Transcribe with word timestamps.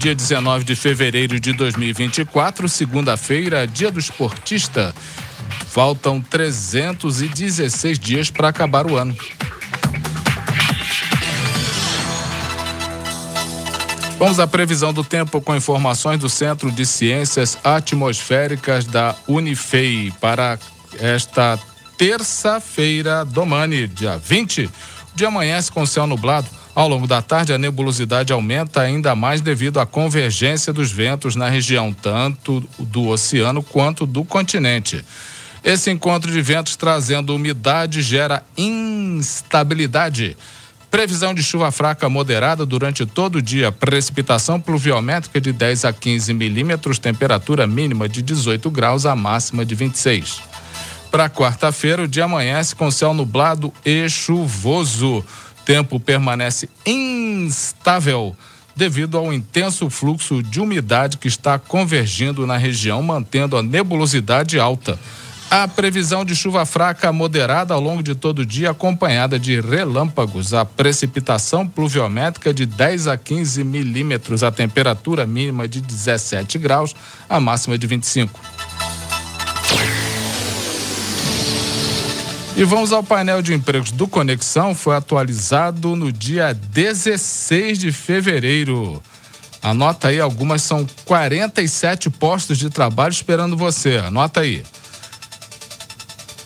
dia 0.00 0.14
19 0.14 0.64
de 0.64 0.74
fevereiro 0.74 1.38
de 1.38 1.52
2024, 1.52 2.66
segunda-feira, 2.70 3.66
dia 3.66 3.90
do 3.90 4.00
esportista. 4.00 4.94
Faltam 5.66 6.22
316 6.22 7.98
dias 7.98 8.30
para 8.30 8.48
acabar 8.48 8.90
o 8.90 8.96
ano. 8.96 9.14
Vamos 14.18 14.40
à 14.40 14.46
previsão 14.46 14.90
do 14.90 15.04
tempo 15.04 15.38
com 15.38 15.54
informações 15.54 16.18
do 16.18 16.30
Centro 16.30 16.72
de 16.72 16.86
Ciências 16.86 17.58
Atmosféricas 17.62 18.86
da 18.86 19.14
Unifei 19.28 20.10
para 20.18 20.58
esta 20.98 21.58
terça-feira, 21.98 23.22
Domani, 23.26 23.86
dia 23.86 24.16
20. 24.16 24.64
O 24.64 24.70
dia 25.14 25.28
amanhece 25.28 25.70
com 25.70 25.84
céu 25.84 26.06
nublado. 26.06 26.48
Ao 26.80 26.88
longo 26.88 27.06
da 27.06 27.20
tarde, 27.20 27.52
a 27.52 27.58
nebulosidade 27.58 28.32
aumenta 28.32 28.80
ainda 28.80 29.14
mais 29.14 29.42
devido 29.42 29.78
à 29.78 29.84
convergência 29.84 30.72
dos 30.72 30.90
ventos 30.90 31.36
na 31.36 31.46
região, 31.46 31.92
tanto 31.92 32.66
do 32.78 33.08
oceano 33.08 33.62
quanto 33.62 34.06
do 34.06 34.24
continente. 34.24 35.04
Esse 35.62 35.90
encontro 35.90 36.32
de 36.32 36.40
ventos 36.40 36.76
trazendo 36.76 37.36
umidade 37.36 38.00
gera 38.00 38.42
instabilidade. 38.56 40.38
Previsão 40.90 41.34
de 41.34 41.42
chuva 41.42 41.70
fraca 41.70 42.08
moderada 42.08 42.64
durante 42.64 43.04
todo 43.04 43.36
o 43.36 43.42
dia. 43.42 43.70
Precipitação 43.70 44.58
pluviométrica 44.58 45.38
de 45.38 45.52
10 45.52 45.84
a 45.84 45.92
15 45.92 46.32
milímetros, 46.32 46.98
temperatura 46.98 47.66
mínima 47.66 48.08
de 48.08 48.22
18 48.22 48.70
graus, 48.70 49.04
a 49.04 49.14
máxima 49.14 49.66
de 49.66 49.74
26. 49.74 50.40
Para 51.10 51.28
quarta-feira, 51.28 52.04
o 52.04 52.08
dia 52.08 52.24
amanhece 52.24 52.74
com 52.74 52.90
céu 52.90 53.12
nublado 53.12 53.70
e 53.84 54.08
chuvoso. 54.08 55.22
Tempo 55.64 56.00
permanece 56.00 56.68
instável 56.84 58.36
devido 58.74 59.18
ao 59.18 59.32
intenso 59.32 59.90
fluxo 59.90 60.42
de 60.42 60.60
umidade 60.60 61.18
que 61.18 61.28
está 61.28 61.58
convergindo 61.58 62.46
na 62.46 62.56
região, 62.56 63.02
mantendo 63.02 63.56
a 63.56 63.62
nebulosidade 63.62 64.58
alta. 64.58 64.98
A 65.50 65.66
previsão 65.66 66.24
de 66.24 66.36
chuva 66.36 66.64
fraca 66.64 67.12
moderada 67.12 67.74
ao 67.74 67.80
longo 67.80 68.04
de 68.04 68.14
todo 68.14 68.38
o 68.38 68.46
dia, 68.46 68.70
acompanhada 68.70 69.36
de 69.36 69.60
relâmpagos. 69.60 70.54
A 70.54 70.64
precipitação 70.64 71.66
pluviométrica 71.66 72.54
de 72.54 72.64
10 72.64 73.08
a 73.08 73.16
15 73.16 73.64
milímetros. 73.64 74.44
A 74.44 74.52
temperatura 74.52 75.26
mínima 75.26 75.66
de 75.66 75.80
17 75.80 76.56
graus, 76.56 76.94
a 77.28 77.40
máxima 77.40 77.76
de 77.76 77.84
25. 77.84 78.40
E 82.60 82.64
vamos 82.64 82.92
ao 82.92 83.02
painel 83.02 83.40
de 83.40 83.54
empregos 83.54 83.90
do 83.90 84.06
Conexão. 84.06 84.74
Foi 84.74 84.94
atualizado 84.94 85.96
no 85.96 86.12
dia 86.12 86.52
16 86.52 87.78
de 87.78 87.90
fevereiro. 87.90 89.02
Anota 89.62 90.08
aí, 90.08 90.20
algumas 90.20 90.60
são 90.60 90.86
47 91.06 92.10
postos 92.10 92.58
de 92.58 92.68
trabalho 92.68 93.12
esperando 93.12 93.56
você. 93.56 93.96
Anota 93.96 94.40
aí 94.40 94.62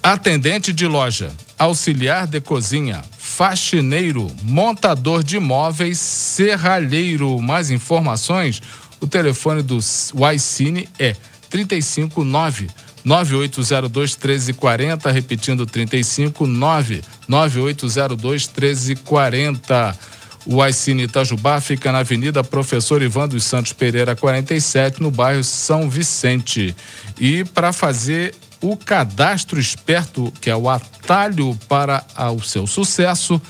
atendente 0.00 0.72
de 0.72 0.86
loja, 0.86 1.32
auxiliar 1.58 2.28
de 2.28 2.40
cozinha, 2.40 3.02
faxineiro, 3.18 4.30
montador 4.44 5.24
de 5.24 5.40
móveis, 5.40 5.98
serralheiro. 5.98 7.42
Mais 7.42 7.72
informações, 7.72 8.62
o 9.00 9.08
telefone 9.08 9.60
do 9.60 9.80
Ycine 9.80 10.88
é 11.00 11.16
359 11.50 12.68
9802 13.06 14.16
1340, 14.16 15.12
repetindo 15.12 15.64
359 15.64 17.04
9802 17.28 18.48
1340. 18.48 19.96
O 20.44 20.60
Aicine 20.60 21.04
Itajubá 21.04 21.60
fica 21.60 21.92
na 21.92 21.98
Avenida 22.00 22.42
Professor 22.42 23.00
Ivan 23.00 23.28
dos 23.28 23.44
Santos 23.44 23.72
Pereira, 23.72 24.16
47, 24.16 25.00
no 25.00 25.12
bairro 25.12 25.44
São 25.44 25.88
Vicente. 25.88 26.74
E 27.16 27.44
para 27.44 27.72
fazer 27.72 28.34
o 28.60 28.76
cadastro 28.76 29.60
esperto, 29.60 30.32
que 30.40 30.50
é 30.50 30.56
o 30.56 30.68
atalho 30.68 31.56
para 31.68 32.04
o 32.36 32.42
seu 32.42 32.66
sucesso. 32.66 33.40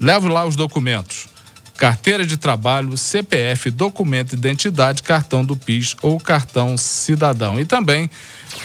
Leve 0.00 0.28
lá 0.28 0.46
os 0.46 0.54
documentos: 0.54 1.26
carteira 1.76 2.26
de 2.26 2.36
trabalho, 2.36 2.96
CPF, 2.96 3.70
documento 3.70 4.30
de 4.30 4.36
identidade, 4.36 5.02
cartão 5.02 5.44
do 5.44 5.56
PIS 5.56 5.94
ou 6.02 6.18
cartão 6.18 6.76
cidadão. 6.76 7.60
E 7.60 7.64
também 7.64 8.10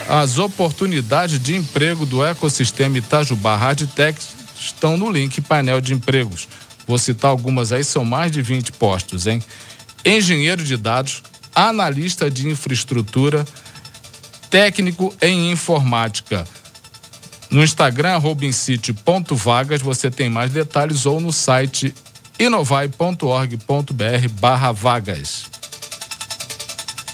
as 0.08 0.38
oportunidades 0.38 1.40
de 1.40 1.56
emprego 1.56 2.06
do 2.06 2.26
ecossistema 2.26 2.98
Itajubá 2.98 3.56
Hardtech 3.56 4.20
estão 4.60 4.98
no 4.98 5.12
link 5.12 5.42
painel 5.42 5.82
de 5.82 5.94
empregos. 5.94 6.48
Vou 6.88 6.98
citar 6.98 7.32
algumas 7.32 7.72
aí, 7.72 7.84
são 7.84 8.06
mais 8.06 8.32
de 8.32 8.42
20 8.42 8.72
postos, 8.74 9.28
hein? 9.28 9.44
Engenheiro 10.04 10.64
de 10.64 10.78
dados, 10.78 11.22
analista 11.54 12.30
de 12.30 12.48
infraestrutura, 12.48 13.46
técnico 14.50 15.14
em 15.22 15.52
informática. 15.52 16.48
No 17.50 17.62
Instagram, 17.64 18.18
robincity.vagas, 18.18 19.82
você 19.82 20.10
tem 20.10 20.30
mais 20.30 20.52
detalhes 20.52 21.06
ou 21.06 21.20
no 21.20 21.34
site 21.34 21.94
inovai.org.br 22.42 24.28
barra 24.40 24.72
vagas. 24.72 25.46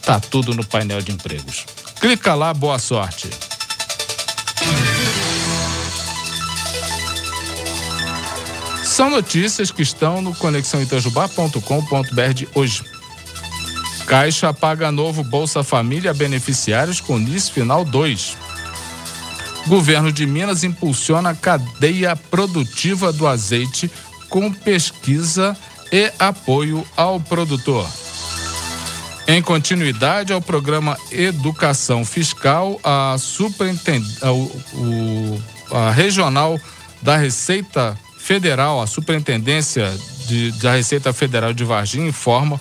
Tá 0.02 0.22
tudo 0.22 0.54
no 0.54 0.66
painel 0.66 1.02
de 1.02 1.12
empregos. 1.12 1.66
Clica 2.00 2.34
lá, 2.34 2.54
boa 2.54 2.80
sorte. 2.80 3.30
São 8.86 9.10
notícias 9.10 9.70
que 9.70 9.82
estão 9.82 10.22
no 10.22 10.34
conexãoitajubá.com.br 10.34 12.34
de 12.34 12.48
hoje. 12.56 12.86
Caixa 14.06 14.54
paga 14.54 14.94
novo 14.94 15.26
Bolsa 15.26 15.62
Família 15.62 16.12
a 16.12 16.14
beneficiários 16.14 17.02
com 17.02 17.20
NIS 17.20 17.50
Final 17.50 17.84
2. 17.84 18.38
Governo 19.68 20.10
de 20.10 20.26
Minas 20.26 20.64
impulsiona 20.64 21.32
a 21.32 21.36
cadeia 21.36 22.16
produtiva 22.16 23.12
do 23.12 23.28
azeite 23.28 23.92
com 24.30 24.52
pesquisa 24.52 25.56
e 25.92 26.12
apoio 26.20 26.86
ao 26.96 27.20
produtor. 27.20 27.88
Em 29.28 29.42
continuidade 29.42 30.32
ao 30.32 30.42
programa 30.42 30.98
Educação 31.12 32.06
Fiscal, 32.06 32.80
a, 32.84 33.18
superintend... 33.20 34.06
a 35.72 35.92
regional 35.92 36.60
da 37.02 37.18
Receita 37.18 37.98
Federal, 38.18 38.82
a 38.82 38.88
Superintendência 38.88 39.94
de... 40.28 40.52
da 40.54 40.76
Receita 40.76 41.12
Federal 41.12 41.54
de 41.54 41.66
Varginha 41.66 42.08
informa 42.08 42.60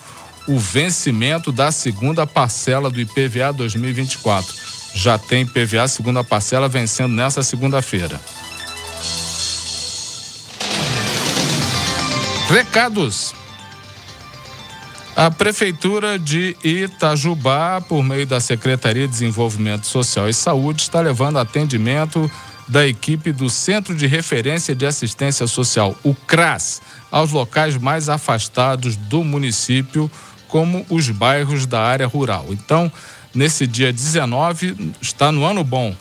o 0.49 0.59
vencimento 0.59 1.53
da 1.53 1.71
segunda 1.71 2.27
parcela 2.27 2.91
do 2.91 3.01
IPVA 3.01 3.53
2024. 3.53 4.55
Já 4.95 5.19
tem 5.19 5.43
IPVA 5.43 5.87
segunda 5.87 6.25
parcela 6.25 6.69
vencendo 6.69 7.13
nessa 7.13 7.43
segunda-feira. 7.43 8.21
Recados. 12.57 13.35
A 15.15 15.31
Prefeitura 15.31 16.19
de 16.19 16.57
Itajubá, 16.65 17.83
por 17.83 18.03
meio 18.03 18.27
da 18.27 18.41
Secretaria 18.41 19.07
de 19.07 19.13
Desenvolvimento 19.13 19.87
Social 19.87 20.27
e 20.27 20.33
Saúde, 20.33 20.81
está 20.81 21.03
levando 21.03 21.39
atendimento 21.39 22.31
da 22.67 22.87
equipe 22.87 23.31
do 23.31 23.51
Centro 23.51 23.95
de 23.95 24.07
Referência 24.07 24.75
de 24.75 24.87
Assistência 24.87 25.47
Social, 25.47 25.95
o 26.03 26.15
CRAS, 26.15 26.81
aos 27.11 27.31
locais 27.31 27.77
mais 27.77 28.09
afastados 28.09 28.97
do 28.97 29.23
município 29.23 30.11
como 30.49 30.87
os 30.89 31.11
bairros 31.11 31.67
da 31.67 31.83
área 31.83 32.07
rural. 32.07 32.47
Então, 32.49 32.91
nesse 33.35 33.67
dia 33.67 33.93
19, 33.93 34.95
está 35.03 35.31
no 35.31 35.45
ano 35.45 35.63
bom. 35.63 35.95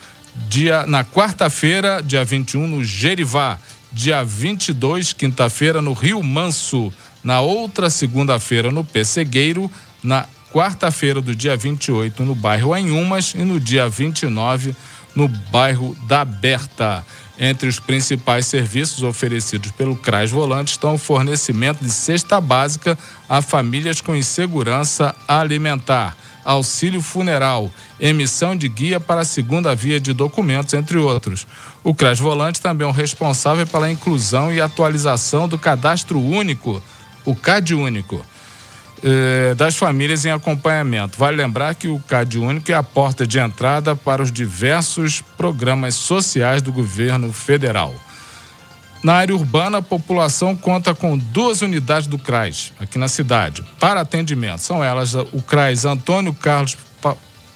Dia, 0.48 0.86
na 0.86 1.04
quarta-feira, 1.04 2.02
dia 2.02 2.24
21, 2.24 2.66
no 2.66 2.82
Gerivá. 2.82 3.60
Dia 3.96 4.26
22, 4.26 5.14
quinta-feira, 5.14 5.82
no 5.82 5.94
Rio 5.94 6.22
Manso. 6.22 6.92
Na 7.24 7.40
outra 7.40 7.90
segunda-feira, 7.90 8.70
no 8.70 8.84
Pessegueiro. 8.84 9.72
Na 10.04 10.26
quarta-feira 10.52 11.22
do 11.22 11.34
dia 11.34 11.56
28, 11.56 12.22
no 12.22 12.36
bairro 12.36 12.74
Anhumas. 12.74 13.34
E 13.34 13.38
no 13.38 13.58
dia 13.58 13.88
29, 13.88 14.76
no 15.16 15.30
bairro 15.30 15.96
da 16.10 16.26
Berta. 16.26 17.06
Entre 17.40 17.70
os 17.70 17.80
principais 17.80 18.48
serviços 18.48 19.02
oferecidos 19.02 19.72
pelo 19.72 19.96
CRAS 19.96 20.30
Volante 20.30 20.74
estão 20.74 20.96
o 20.96 20.98
fornecimento 20.98 21.82
de 21.82 21.90
cesta 21.90 22.42
básica 22.42 23.00
a 23.30 23.42
famílias 23.42 24.02
com 24.02 24.14
insegurança 24.14 25.16
alimentar, 25.26 26.18
auxílio 26.46 27.02
funeral, 27.02 27.72
emissão 28.00 28.56
de 28.56 28.70
guia 28.70 29.00
para 29.00 29.22
a 29.22 29.26
segunda 29.26 29.76
via 29.76 30.00
de 30.00 30.14
documentos, 30.14 30.74
entre 30.76 30.98
outros. 30.98 31.48
O 31.84 31.94
CRAS 31.94 32.20
Volante 32.20 32.62
também 32.62 32.88
é 32.88 32.90
o 32.90 32.94
responsável 32.94 33.66
pela 33.66 33.92
inclusão 33.92 34.54
e 34.54 34.62
atualização 34.62 35.48
do 35.48 35.58
cadastro 35.58 36.20
único, 36.22 36.82
o 37.26 37.36
CAD 37.36 37.74
Único 37.74 38.24
eh, 39.04 39.54
das 39.56 39.76
famílias 39.76 40.26
em 40.26 40.32
acompanhamento. 40.32 41.18
Vale 41.18 41.38
lembrar 41.38 41.76
que 41.76 41.88
o 41.88 42.00
CAD 42.00 42.38
Único 42.38 42.72
é 42.72 42.76
a 42.76 42.84
porta 42.84 43.26
de 43.26 43.40
entrada 43.40 43.96
para 43.96 44.22
os 44.22 44.32
diversos 44.32 45.22
programas 45.36 45.96
sociais 45.96 46.62
do 46.62 46.72
governo 46.72 47.34
federal. 47.34 47.94
Na 49.06 49.18
área 49.18 49.36
urbana, 49.36 49.78
a 49.78 49.82
população 49.84 50.56
conta 50.56 50.96
com 50.96 51.16
duas 51.16 51.62
unidades 51.62 52.08
do 52.08 52.18
CRAS 52.18 52.74
aqui 52.80 52.98
na 52.98 53.08
cidade 53.08 53.64
para 53.80 54.02
atendimento. 54.02 54.62
São 54.62 54.84
elas 54.84 55.14
o 55.14 55.44
CRAS 55.44 55.86
Antônio 55.86 56.34
Carlos 56.34 56.76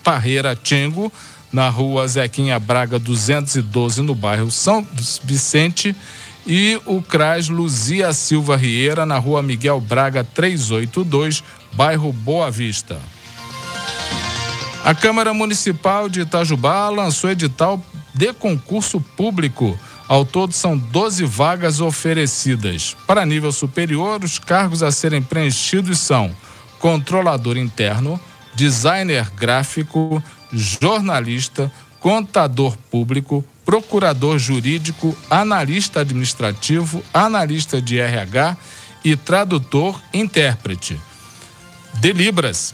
Parreira 0.03 0.55
Tengo, 0.55 1.11
na 1.51 1.67
rua 1.67 2.07
Zequinha 2.07 2.59
Braga 2.59 2.99
212, 2.99 4.03
no 4.03 4.13
bairro 4.13 4.51
São 4.51 4.87
Vicente, 5.23 5.95
e 6.45 6.79
o 6.85 7.01
CRAS 7.01 7.49
Luzia 7.49 8.13
Silva 8.13 8.55
Rieira, 8.55 9.03
na 9.03 9.17
rua 9.17 9.41
Miguel 9.41 9.81
Braga 9.81 10.23
382, 10.23 11.43
bairro 11.73 12.13
Boa 12.13 12.51
Vista. 12.51 12.99
A 14.85 14.93
Câmara 14.93 15.33
Municipal 15.33 16.09
de 16.09 16.21
Itajubá 16.21 16.89
lançou 16.89 17.31
edital 17.31 17.83
de 18.13 18.33
concurso 18.33 19.01
público 19.01 19.75
ao 20.09 20.25
todo, 20.25 20.51
são 20.53 20.75
12 20.75 21.23
vagas 21.23 21.79
oferecidas. 21.79 22.97
Para 23.05 23.27
nível 23.27 23.51
superior, 23.51 24.23
os 24.23 24.39
cargos 24.39 24.81
a 24.81 24.91
serem 24.91 25.21
preenchidos 25.21 25.99
são 25.99 26.35
controlador 26.79 27.57
interno, 27.57 28.19
designer 28.55 29.29
gráfico, 29.29 30.21
jornalista, 30.51 31.71
contador 31.99 32.75
público, 32.89 33.45
procurador 33.63 34.39
jurídico, 34.39 35.15
analista 35.29 35.99
administrativo, 35.99 37.03
analista 37.13 37.79
de 37.79 37.99
RH 37.99 38.57
e 39.05 39.15
tradutor 39.15 40.01
intérprete. 40.11 40.99
De 41.99 42.11
Libras. 42.11 42.73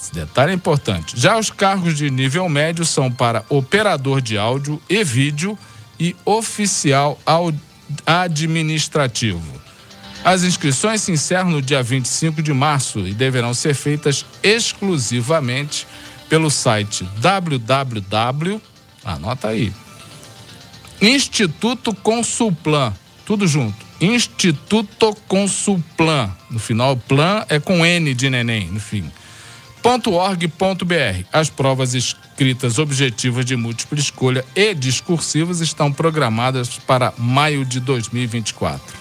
Esse 0.00 0.14
detalhe 0.14 0.52
é 0.52 0.54
importante. 0.54 1.20
Já 1.20 1.38
os 1.38 1.50
cargos 1.50 1.94
de 1.94 2.10
nível 2.10 2.48
médio 2.48 2.86
são 2.86 3.12
para 3.12 3.44
operador 3.50 4.22
de 4.22 4.38
áudio 4.38 4.80
e 4.88 5.04
vídeo 5.04 5.58
e 6.00 6.16
oficial 6.24 7.18
administrativo. 8.06 9.60
As 10.24 10.42
inscrições 10.42 11.02
se 11.02 11.12
encerram 11.12 11.50
no 11.50 11.62
dia 11.62 11.82
25 11.82 12.42
de 12.42 12.52
março 12.52 13.00
e 13.06 13.14
deverão 13.14 13.54
ser 13.54 13.74
feitas 13.74 14.24
exclusivamente 14.42 15.86
pelo 16.28 16.50
site 16.50 17.08
www. 17.18 18.60
Anota 19.04 19.48
aí. 19.48 19.72
Instituto 21.00 21.94
Consulplan, 21.94 22.92
tudo 23.24 23.46
junto. 23.46 23.76
Instituto 24.00 25.16
Consulplan. 25.26 26.30
No 26.50 26.58
final, 26.58 26.96
plan 26.96 27.44
é 27.48 27.58
com 27.58 27.84
N 27.84 28.14
de 28.14 28.28
neném, 28.28 28.66
no 28.66 28.80
fim 28.80 29.10
.org.br. 29.82 31.24
As 31.32 31.48
provas 31.50 31.94
escritas 31.94 32.78
objetivas 32.78 33.44
de 33.44 33.56
múltipla 33.56 33.98
escolha 33.98 34.44
e 34.54 34.74
discursivas 34.74 35.60
estão 35.60 35.92
programadas 35.92 36.78
para 36.78 37.12
maio 37.18 37.64
de 37.64 37.80
2024. 37.80 39.00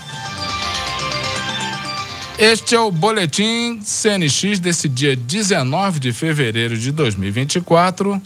Este 2.37 2.73
é 2.73 2.79
o 2.79 2.89
boletim 2.89 3.81
CNX 3.81 4.59
desse 4.59 4.87
dia 4.87 5.13
19 5.13 5.99
de 5.99 6.13
fevereiro 6.13 6.77
de 6.77 6.89
2024, 6.91 8.21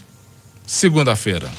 segunda-feira. 0.64 1.50